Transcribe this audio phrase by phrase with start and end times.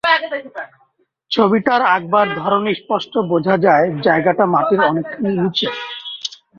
[1.31, 5.67] ছবিটার আঁকবার ধরনে স্পষ্ট বোঝা যায় জায়গাটা মাটির অনেকখানি নিচে।